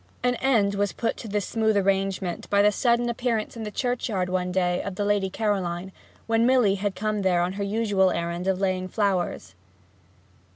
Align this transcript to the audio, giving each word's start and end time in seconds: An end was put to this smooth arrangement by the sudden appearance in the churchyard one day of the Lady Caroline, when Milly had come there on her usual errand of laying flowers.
An 0.23 0.33
end 0.37 0.73
was 0.73 0.93
put 0.93 1.15
to 1.17 1.27
this 1.27 1.45
smooth 1.45 1.77
arrangement 1.77 2.49
by 2.49 2.63
the 2.63 2.71
sudden 2.71 3.07
appearance 3.07 3.55
in 3.55 3.61
the 3.65 3.69
churchyard 3.69 4.29
one 4.29 4.51
day 4.51 4.81
of 4.81 4.95
the 4.95 5.05
Lady 5.05 5.29
Caroline, 5.29 5.91
when 6.25 6.47
Milly 6.47 6.73
had 6.73 6.95
come 6.95 7.21
there 7.21 7.43
on 7.43 7.53
her 7.53 7.63
usual 7.63 8.09
errand 8.09 8.47
of 8.47 8.59
laying 8.59 8.87
flowers. 8.87 9.53